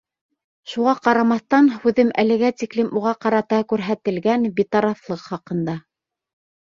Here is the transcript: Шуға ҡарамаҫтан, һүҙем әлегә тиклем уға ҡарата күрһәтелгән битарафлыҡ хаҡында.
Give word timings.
Шуға 0.71 0.93
ҡарамаҫтан, 1.07 1.69
һүҙем 1.83 2.09
әлегә 2.25 2.51
тиклем 2.61 2.89
уға 3.01 3.13
ҡарата 3.27 3.61
күрһәтелгән 3.75 4.49
битарафлыҡ 4.61 5.27
хаҡында. 5.29 5.77